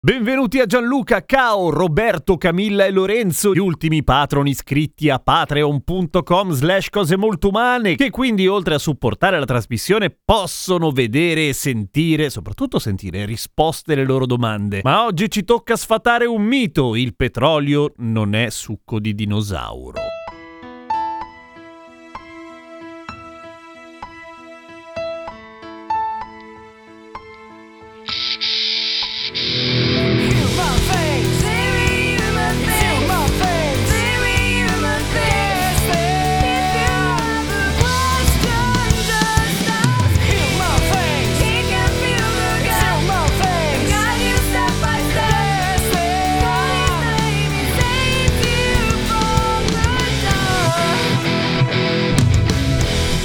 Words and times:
Benvenuti 0.00 0.60
a 0.60 0.66
Gianluca, 0.66 1.24
Cao, 1.24 1.70
Roberto, 1.70 2.36
Camilla 2.36 2.84
e 2.84 2.92
Lorenzo, 2.92 3.52
gli 3.52 3.58
ultimi 3.58 4.04
patron 4.04 4.46
iscritti 4.46 5.10
a 5.10 5.18
patreon.com 5.18 6.52
slash 6.52 6.88
cose 6.88 7.16
molto 7.16 7.48
umane, 7.48 7.96
che 7.96 8.10
quindi 8.10 8.46
oltre 8.46 8.74
a 8.74 8.78
supportare 8.78 9.40
la 9.40 9.44
trasmissione 9.44 10.16
possono 10.24 10.92
vedere 10.92 11.48
e 11.48 11.52
sentire, 11.52 12.30
soprattutto 12.30 12.78
sentire 12.78 13.24
risposte 13.24 13.94
alle 13.94 14.04
loro 14.04 14.24
domande. 14.24 14.82
Ma 14.84 15.04
oggi 15.04 15.28
ci 15.28 15.42
tocca 15.42 15.74
sfatare 15.74 16.26
un 16.26 16.44
mito, 16.44 16.94
il 16.94 17.16
petrolio 17.16 17.92
non 17.96 18.36
è 18.36 18.50
succo 18.50 19.00
di 19.00 19.16
dinosauro. 19.16 20.07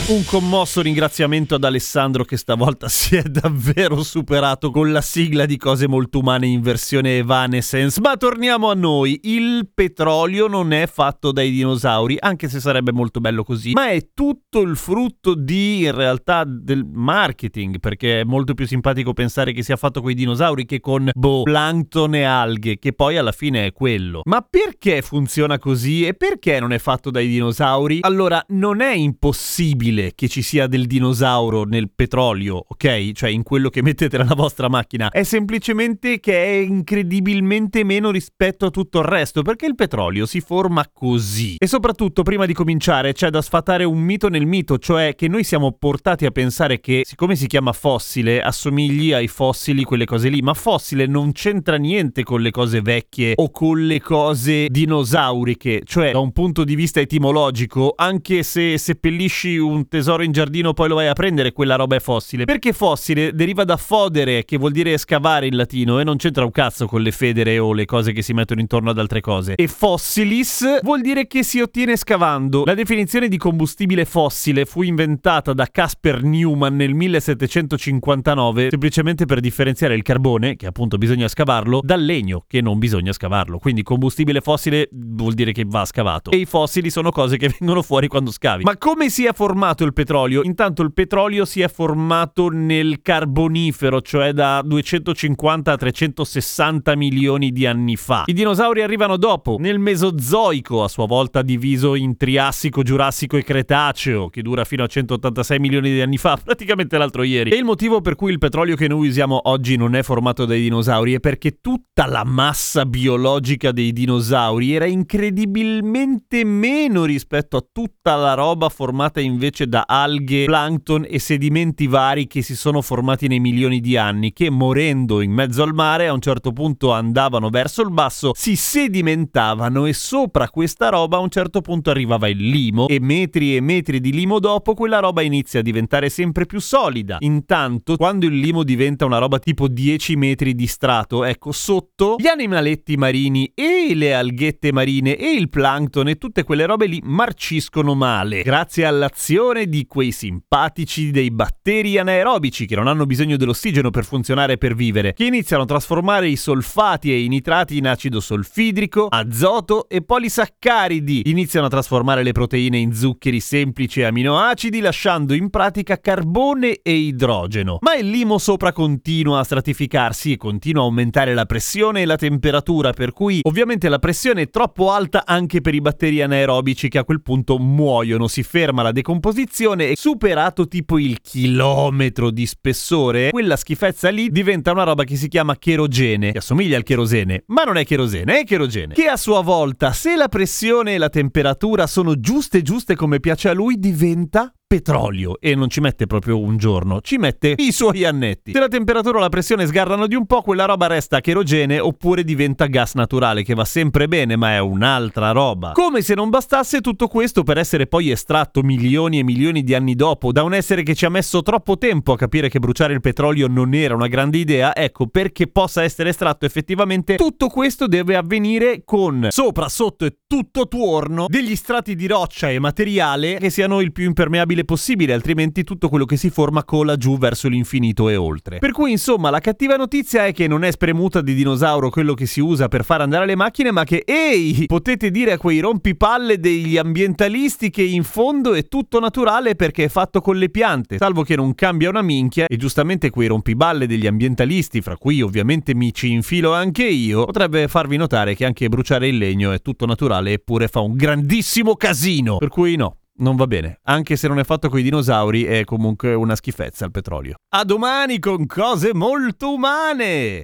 Un 0.05 0.25
commosso 0.25 0.81
ringraziamento 0.81 1.55
ad 1.55 1.63
Alessandro 1.63 2.25
che 2.25 2.35
stavolta 2.35 2.89
si 2.91 3.15
è 3.15 3.21
davvero 3.21 4.03
superato 4.03 4.69
con 4.69 4.91
la 4.91 4.99
sigla 4.99 5.45
di 5.45 5.55
cose 5.55 5.87
molto 5.87 6.19
umane 6.19 6.45
in 6.45 6.59
versione 6.59 7.19
Evanescence. 7.19 8.01
Ma 8.01 8.17
torniamo 8.17 8.69
a 8.69 8.73
noi. 8.73 9.17
Il 9.23 9.69
petrolio 9.73 10.47
non 10.47 10.73
è 10.73 10.87
fatto 10.87 11.31
dai 11.31 11.51
dinosauri, 11.51 12.17
anche 12.19 12.49
se 12.49 12.59
sarebbe 12.59 12.91
molto 12.91 13.21
bello 13.21 13.45
così, 13.45 13.71
ma 13.71 13.91
è 13.91 14.09
tutto 14.13 14.59
il 14.59 14.75
frutto 14.75 15.35
di 15.35 15.85
in 15.85 15.95
realtà 15.95 16.43
del 16.45 16.83
marketing, 16.83 17.79
perché 17.79 18.19
è 18.19 18.23
molto 18.25 18.55
più 18.55 18.67
simpatico 18.67 19.13
pensare 19.13 19.53
che 19.53 19.63
sia 19.63 19.77
fatto 19.77 20.01
con 20.01 20.11
i 20.11 20.15
dinosauri 20.15 20.65
che 20.65 20.81
con 20.81 21.11
boh, 21.13 21.43
plankton 21.43 22.15
e 22.15 22.23
alghe, 22.23 22.77
che 22.77 22.91
poi 22.91 23.15
alla 23.15 23.31
fine 23.31 23.67
è 23.67 23.71
quello. 23.71 24.19
Ma 24.25 24.45
perché 24.47 25.01
funziona 25.01 25.57
così 25.57 26.05
e 26.05 26.13
perché 26.13 26.59
non 26.59 26.73
è 26.73 26.77
fatto 26.77 27.09
dai 27.09 27.29
dinosauri? 27.29 27.99
Allora, 28.01 28.43
non 28.49 28.81
è 28.81 28.93
impossibile 28.93 29.91
che 30.15 30.27
ci 30.27 30.41
sia 30.41 30.67
del 30.67 30.85
dinosauro 30.85 31.63
nel 31.63 31.89
petrolio, 31.93 32.63
ok? 32.67 33.11
Cioè 33.11 33.29
in 33.29 33.43
quello 33.43 33.69
che 33.69 33.81
mettete 33.83 34.17
nella 34.17 34.35
vostra 34.35 34.69
macchina. 34.69 35.09
È 35.09 35.23
semplicemente 35.23 36.19
che 36.19 36.43
è 36.43 36.57
incredibilmente 36.57 37.83
meno 37.83 38.11
rispetto 38.11 38.65
a 38.65 38.69
tutto 38.69 38.99
il 38.99 39.05
resto, 39.05 39.41
perché 39.41 39.65
il 39.65 39.75
petrolio 39.75 40.25
si 40.25 40.41
forma 40.41 40.87
così. 40.91 41.55
E 41.57 41.67
soprattutto, 41.67 42.23
prima 42.23 42.45
di 42.45 42.53
cominciare, 42.53 43.13
c'è 43.13 43.29
da 43.29 43.41
sfatare 43.41 43.83
un 43.83 43.99
mito 43.99 44.29
nel 44.29 44.45
mito, 44.45 44.77
cioè 44.77 45.15
che 45.15 45.27
noi 45.27 45.43
siamo 45.43 45.71
portati 45.71 46.25
a 46.25 46.31
pensare 46.31 46.79
che, 46.79 47.01
siccome 47.05 47.35
si 47.35 47.47
chiama 47.47 47.73
fossile, 47.73 48.41
assomigli 48.41 49.13
ai 49.13 49.27
fossili, 49.27 49.83
quelle 49.83 50.05
cose 50.05 50.29
lì, 50.29 50.41
ma 50.41 50.53
fossile 50.53 51.05
non 51.05 51.31
c'entra 51.31 51.77
niente 51.77 52.23
con 52.23 52.41
le 52.41 52.51
cose 52.51 52.81
vecchie 52.81 53.33
o 53.35 53.51
con 53.51 53.85
le 53.85 54.01
cose 54.01 54.67
dinosauriche, 54.69 55.81
cioè 55.85 56.11
da 56.11 56.19
un 56.19 56.31
punto 56.31 56.63
di 56.63 56.75
vista 56.75 56.99
etimologico, 56.99 57.93
anche 57.95 58.43
se 58.43 58.77
seppellisci 58.77 59.57
un 59.57 59.82
tesoro 59.87 60.23
in 60.23 60.31
giardino 60.31 60.73
poi 60.73 60.87
lo 60.87 60.95
vai 60.95 61.07
a 61.07 61.13
prendere, 61.13 61.51
quella 61.51 61.75
roba 61.75 61.95
è 61.95 61.99
fossile. 61.99 62.45
Perché 62.45 62.73
fossile 62.73 63.33
deriva 63.33 63.63
da 63.63 63.77
fodere, 63.77 64.45
che 64.45 64.57
vuol 64.57 64.71
dire 64.71 64.97
scavare 64.97 65.47
in 65.47 65.55
latino, 65.55 65.99
e 65.99 66.03
non 66.03 66.17
c'entra 66.17 66.43
un 66.43 66.51
cazzo 66.51 66.85
con 66.85 67.01
le 67.01 67.11
federe 67.11 67.57
o 67.59 67.73
le 67.73 67.85
cose 67.85 68.11
che 68.11 68.21
si 68.21 68.33
mettono 68.33 68.61
intorno 68.61 68.89
ad 68.89 68.99
altre 68.99 69.21
cose. 69.21 69.55
E 69.55 69.67
fossilis 69.67 70.81
vuol 70.81 71.01
dire 71.01 71.27
che 71.27 71.43
si 71.43 71.59
ottiene 71.59 71.95
scavando. 71.95 72.63
La 72.65 72.73
definizione 72.73 73.27
di 73.27 73.37
combustibile 73.37 74.05
fossile 74.05 74.65
fu 74.65 74.81
inventata 74.81 75.53
da 75.53 75.67
Casper 75.69 76.23
Newman 76.23 76.75
nel 76.75 76.93
1759, 76.93 78.69
semplicemente 78.69 79.25
per 79.25 79.39
differenziare 79.39 79.95
il 79.95 80.01
carbone, 80.01 80.55
che 80.55 80.67
appunto 80.67 80.97
bisogna 80.97 81.27
scavarlo, 81.27 81.81
dal 81.83 82.03
legno, 82.03 82.43
che 82.47 82.61
non 82.61 82.79
bisogna 82.79 83.11
scavarlo. 83.11 83.57
Quindi 83.57 83.83
combustibile 83.83 84.41
fossile 84.41 84.89
vuol 84.91 85.33
dire 85.33 85.51
che 85.51 85.65
va 85.65 85.85
scavato. 85.85 86.31
E 86.31 86.37
i 86.37 86.45
fossili 86.45 86.89
sono 86.89 87.11
cose 87.11 87.37
che 87.37 87.49
vengono 87.59 87.81
fuori 87.81 88.07
quando 88.07 88.31
scavi. 88.31 88.63
Ma 88.63 88.77
come 88.77 89.09
si 89.09 89.25
è 89.25 89.33
formato 89.33 89.72
il 89.81 89.93
petrolio. 89.93 90.43
Intanto 90.43 90.83
il 90.83 90.93
petrolio 90.93 91.45
si 91.45 91.61
è 91.61 91.67
formato 91.67 92.49
nel 92.49 93.01
carbonifero, 93.01 94.01
cioè 94.01 94.33
da 94.33 94.61
250 94.63 95.71
a 95.71 95.75
360 95.75 96.95
milioni 96.95 97.51
di 97.51 97.65
anni 97.65 97.95
fa. 97.95 98.25
I 98.27 98.33
dinosauri 98.33 98.83
arrivano 98.83 99.17
dopo, 99.17 99.57
nel 99.59 99.79
Mesozoico, 99.79 100.83
a 100.83 100.87
sua 100.87 101.07
volta 101.07 101.41
diviso 101.41 101.95
in 101.95 102.15
Triassico, 102.17 102.83
Giurassico 102.83 103.37
e 103.37 103.43
Cretaceo, 103.43 104.29
che 104.29 104.43
dura 104.43 104.63
fino 104.63 104.83
a 104.83 104.87
186 104.87 105.59
milioni 105.59 105.91
di 105.91 106.01
anni 106.01 106.17
fa, 106.17 106.37
praticamente 106.43 106.97
l'altro 106.97 107.23
ieri. 107.23 107.49
E 107.49 107.55
il 107.55 107.63
motivo 107.63 108.01
per 108.01 108.15
cui 108.15 108.31
il 108.31 108.37
petrolio 108.37 108.75
che 108.75 108.87
noi 108.87 109.07
usiamo 109.07 109.39
oggi 109.45 109.75
non 109.77 109.95
è 109.95 110.03
formato 110.03 110.45
dai 110.45 110.61
dinosauri 110.61 111.13
è 111.13 111.19
perché 111.19 111.59
tutta 111.61 112.05
la 112.05 112.23
massa 112.23 112.85
biologica 112.85 113.71
dei 113.71 113.93
dinosauri 113.93 114.73
era 114.73 114.85
incredibilmente 114.85 116.43
meno 116.43 117.05
rispetto 117.05 117.57
a 117.57 117.65
tutta 117.71 118.15
la 118.15 118.33
roba 118.33 118.69
formata 118.69 119.19
invece 119.19 119.62
da 119.67 119.83
alghe, 119.87 120.45
plankton 120.45 121.05
e 121.09 121.19
sedimenti 121.19 121.87
vari 121.87 122.27
che 122.27 122.41
si 122.41 122.55
sono 122.55 122.81
formati 122.81 123.27
nei 123.27 123.39
milioni 123.39 123.79
di 123.79 123.97
anni, 123.97 124.33
che 124.33 124.49
morendo 124.49 125.21
in 125.21 125.31
mezzo 125.31 125.63
al 125.63 125.73
mare 125.73 126.07
a 126.07 126.13
un 126.13 126.21
certo 126.21 126.51
punto 126.51 126.91
andavano 126.91 127.49
verso 127.49 127.81
il 127.81 127.91
basso, 127.91 128.31
si 128.35 128.55
sedimentavano 128.55 129.85
e 129.85 129.93
sopra 129.93 130.49
questa 130.49 130.89
roba 130.89 131.17
a 131.17 131.21
un 131.21 131.29
certo 131.29 131.61
punto 131.61 131.89
arrivava 131.89 132.27
il 132.27 132.49
limo 132.49 132.87
e 132.87 132.99
metri 132.99 133.55
e 133.55 133.61
metri 133.61 133.99
di 133.99 134.11
limo 134.11 134.39
dopo 134.39 134.73
quella 134.73 134.99
roba 134.99 135.21
inizia 135.21 135.59
a 135.59 135.63
diventare 135.63 136.09
sempre 136.09 136.45
più 136.45 136.59
solida. 136.59 137.17
Intanto, 137.19 137.95
quando 137.95 138.25
il 138.25 138.37
limo 138.37 138.63
diventa 138.63 139.05
una 139.05 139.17
roba 139.17 139.39
tipo 139.39 139.67
10 139.67 140.15
metri 140.15 140.55
di 140.55 140.67
strato, 140.67 141.23
ecco 141.23 141.51
sotto 141.51 142.15
gli 142.17 142.27
animaletti 142.27 142.97
marini 142.97 143.51
e 143.53 143.93
le 143.93 144.13
alghette 144.13 144.71
marine 144.71 145.15
e 145.15 145.31
il 145.31 145.49
plankton 145.49 146.09
e 146.09 146.17
tutte 146.17 146.43
quelle 146.43 146.65
robe 146.65 146.85
lì 146.85 147.01
marciscono 147.03 147.95
male 147.95 148.41
grazie 148.41 148.85
all'azione 148.85 149.52
di 149.61 149.85
quei 149.85 150.11
simpatici 150.11 151.11
dei 151.11 151.31
batteri 151.31 151.97
anaerobici 151.97 152.65
che 152.65 152.75
non 152.75 152.87
hanno 152.87 153.05
bisogno 153.05 153.37
dell'ossigeno 153.37 153.91
per 153.91 154.03
funzionare 154.03 154.53
e 154.53 154.57
per 154.57 154.73
vivere, 154.73 155.13
che 155.13 155.25
iniziano 155.25 155.63
a 155.63 155.65
trasformare 155.67 156.27
i 156.27 156.35
solfati 156.35 157.11
e 157.11 157.21
i 157.21 157.27
nitrati 157.27 157.77
in 157.77 157.87
acido 157.87 158.19
solfidrico, 158.19 159.07
azoto 159.07 159.87
e 159.87 160.01
polisaccaridi, 160.01 161.29
iniziano 161.29 161.67
a 161.67 161.69
trasformare 161.69 162.23
le 162.23 162.31
proteine 162.31 162.79
in 162.79 162.93
zuccheri 162.93 163.39
semplici 163.39 163.99
e 163.99 164.05
aminoacidi, 164.05 164.79
lasciando 164.79 165.33
in 165.33 165.49
pratica 165.49 165.99
carbone 165.99 166.79
e 166.81 166.93
idrogeno. 166.93 167.77
Ma 167.81 167.95
il 167.95 168.09
limo 168.09 168.39
sopra 168.39 168.73
continua 168.73 169.39
a 169.39 169.43
stratificarsi 169.43 170.33
e 170.33 170.37
continua 170.37 170.81
a 170.81 170.85
aumentare 170.85 171.35
la 171.35 171.45
pressione 171.45 172.01
e 172.01 172.05
la 172.05 172.17
temperatura, 172.17 172.91
per 172.91 173.13
cui 173.13 173.41
ovviamente 173.43 173.87
la 173.87 173.99
pressione 173.99 174.41
è 174.41 174.49
troppo 174.49 174.91
alta 174.91 175.23
anche 175.25 175.61
per 175.61 175.75
i 175.75 175.81
batteri 175.81 176.21
anaerobici 176.23 176.89
che 176.89 176.97
a 176.97 177.03
quel 177.03 177.21
punto 177.21 177.59
muoiono, 177.59 178.27
si 178.27 178.41
ferma 178.41 178.81
la 178.81 178.91
decomposizione 178.91 179.41
posizione 179.43 179.89
e 179.89 179.95
superato 179.97 180.67
tipo 180.67 180.97
il 180.97 181.19
chilometro 181.21 182.31
di 182.31 182.45
spessore, 182.45 183.29
quella 183.29 183.57
schifezza 183.57 184.09
lì 184.09 184.29
diventa 184.29 184.71
una 184.71 184.83
roba 184.83 185.03
che 185.03 185.17
si 185.17 185.27
chiama 185.27 185.57
cherogene, 185.57 186.31
che 186.31 186.37
assomiglia 186.37 186.77
al 186.77 186.83
cherosene, 186.83 187.43
ma 187.47 187.63
non 187.63 187.77
è 187.77 187.85
cherosene, 187.85 188.39
è 188.39 188.43
cherogene, 188.45 188.93
che 188.93 189.07
a 189.07 189.17
sua 189.17 189.41
volta, 189.41 189.91
se 189.91 190.15
la 190.15 190.29
pressione 190.29 190.93
e 190.93 190.97
la 190.97 191.09
temperatura 191.09 191.87
sono 191.87 192.19
giuste 192.19 192.61
giuste 192.61 192.95
come 192.95 193.19
piace 193.19 193.49
a 193.49 193.53
lui, 193.53 193.77
diventa 193.77 194.53
petrolio 194.73 195.39
e 195.39 195.53
non 195.53 195.69
ci 195.69 195.81
mette 195.81 196.07
proprio 196.07 196.39
un 196.39 196.57
giorno, 196.57 196.99
ci 196.99 197.17
mette 197.17 197.53
i 197.57 197.71
suoi 197.71 198.05
annetti. 198.05 198.53
Se 198.53 198.59
la 198.59 198.67
temperatura 198.67 199.19
o 199.19 199.21
la 199.21 199.29
pressione 199.29 199.67
sgarrano 199.67 200.07
di 200.07 200.15
un 200.15 200.25
po', 200.25 200.41
quella 200.41 200.65
roba 200.65 200.87
resta 200.87 201.21
cherogene 201.21 201.79
oppure 201.79 202.23
diventa 202.23 202.65
gas 202.65 202.95
naturale, 202.95 203.43
che 203.43 203.53
va 203.53 203.65
sempre 203.65 204.07
bene, 204.07 204.35
ma 204.35 204.53
è 204.53 204.57
un'altra 204.57 205.29
roba. 205.29 205.73
Come 205.73 206.01
se 206.01 206.15
non 206.15 206.31
bastasse 206.31 206.81
tutto 206.81 207.07
questo 207.07 207.43
per 207.43 207.59
essere 207.59 207.85
poi 207.85 208.09
estratto 208.09 208.63
milioni 208.63 209.19
e 209.19 209.23
milioni 209.23 209.61
di 209.61 209.75
anni 209.75 209.93
dopo 209.93 210.31
da 210.31 210.41
un 210.41 210.55
essere 210.55 210.81
che 210.81 210.95
ci 210.95 211.05
ha 211.05 211.09
messo 211.09 211.43
troppo 211.43 211.77
tempo 211.77 212.13
a 212.13 212.17
capire 212.17 212.49
che 212.49 212.57
bruciare 212.57 212.93
il 212.93 213.01
petrolio 213.01 213.45
non 213.45 213.75
era 213.75 213.93
una 213.93 214.07
grande 214.07 214.39
idea, 214.39 214.75
ecco 214.75 215.05
perché 215.05 215.45
possa 215.45 215.83
essere 215.83 216.09
estratto 216.09 216.47
effettivamente 216.47 217.17
tutto 217.17 217.47
questo 217.47 217.85
deve 217.85 218.15
avvenire 218.15 218.81
con 218.83 219.27
sopra, 219.29 219.69
sotto 219.69 220.05
e 220.05 220.17
tutto 220.25 220.67
tuorno 220.67 221.27
degli 221.27 221.55
strati 221.55 221.93
di 221.93 222.07
roccia 222.07 222.49
e 222.49 222.57
materiale 222.57 223.37
che 223.37 223.51
siano 223.51 223.79
il 223.79 223.91
più 223.91 224.05
impermeabile 224.05 224.61
possibile, 224.65 225.13
altrimenti 225.13 225.63
tutto 225.63 225.89
quello 225.89 226.05
che 226.05 226.17
si 226.17 226.29
forma 226.29 226.63
cola 226.63 226.95
giù 226.95 227.17
verso 227.17 227.47
l'infinito 227.47 228.09
e 228.09 228.15
oltre. 228.15 228.59
Per 228.59 228.71
cui 228.71 228.91
insomma 228.91 229.29
la 229.29 229.39
cattiva 229.39 229.75
notizia 229.75 230.25
è 230.25 230.33
che 230.33 230.47
non 230.47 230.63
è 230.63 230.71
spremuta 230.71 231.21
di 231.21 231.33
dinosauro 231.33 231.89
quello 231.89 232.13
che 232.13 232.25
si 232.25 232.39
usa 232.39 232.67
per 232.67 232.83
far 232.83 233.01
andare 233.01 233.25
le 233.25 233.35
macchine, 233.35 233.71
ma 233.71 233.83
che 233.83 234.03
ehi, 234.05 234.65
potete 234.65 235.11
dire 235.11 235.33
a 235.33 235.37
quei 235.37 235.59
rompipalle 235.59 236.39
degli 236.39 236.77
ambientalisti 236.77 237.69
che 237.69 237.83
in 237.83 238.03
fondo 238.03 238.53
è 238.53 238.67
tutto 238.67 238.99
naturale 238.99 239.55
perché 239.55 239.85
è 239.85 239.89
fatto 239.89 240.21
con 240.21 240.37
le 240.37 240.49
piante, 240.49 240.97
salvo 240.97 241.23
che 241.23 241.35
non 241.35 241.55
cambia 241.55 241.89
una 241.89 242.01
minchia 242.01 242.45
e 242.47 242.57
giustamente 242.57 243.09
quei 243.09 243.27
rompiballe 243.27 243.87
degli 243.87 244.07
ambientalisti, 244.07 244.81
fra 244.81 244.97
cui 244.97 245.21
ovviamente 245.21 245.75
mi 245.75 245.93
ci 245.93 246.11
infilo 246.11 246.53
anche 246.53 246.85
io, 246.85 247.25
potrebbe 247.25 247.67
farvi 247.67 247.97
notare 247.97 248.35
che 248.35 248.45
anche 248.45 248.69
bruciare 248.69 249.07
il 249.07 249.17
legno 249.17 249.51
è 249.51 249.61
tutto 249.61 249.85
naturale 249.85 250.33
eppure 250.33 250.67
fa 250.67 250.79
un 250.79 250.95
grandissimo 250.95 251.75
casino. 251.75 252.37
Per 252.37 252.49
cui 252.49 252.75
no, 252.75 252.97
non 253.17 253.35
va 253.35 253.47
bene. 253.47 253.79
Anche 253.83 254.15
se 254.15 254.27
non 254.27 254.39
è 254.39 254.43
fatto 254.43 254.69
con 254.69 254.79
i 254.79 254.83
dinosauri, 254.83 255.43
è 255.43 255.63
comunque 255.63 256.13
una 256.13 256.35
schifezza 256.35 256.85
il 256.85 256.91
petrolio. 256.91 257.35
A 257.53 257.63
domani 257.63 258.19
con 258.19 258.45
cose 258.45 258.93
molto 258.93 259.53
umane! 259.53 260.43